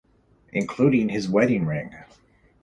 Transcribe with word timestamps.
Including 0.51 1.09
his 1.09 1.29
wedding 1.29 1.67
ring. 1.67 1.91